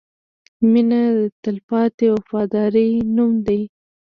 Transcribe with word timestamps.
•مینه 0.71 1.01
د 1.17 1.19
تلپاتې 1.43 2.07
وفادارۍ 2.15 2.91
نوم 3.15 3.31
دی. 3.47 3.61